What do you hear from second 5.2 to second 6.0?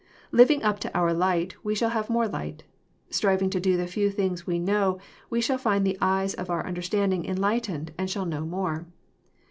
shall find the